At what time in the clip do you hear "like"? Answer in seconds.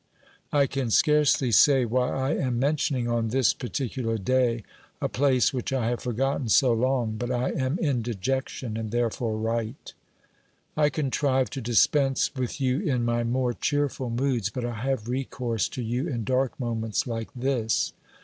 17.05-17.29